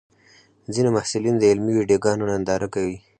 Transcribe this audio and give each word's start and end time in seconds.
ځینې 0.73 0.89
محصلین 0.95 1.35
د 1.37 1.43
علمي 1.51 1.73
ویډیوګانو 1.75 2.29
ننداره 2.31 2.67
کوي. 2.73 2.97